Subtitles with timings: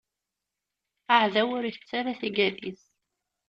[1.13, 2.83] Aɛdaw ur itettu ara tigad-is.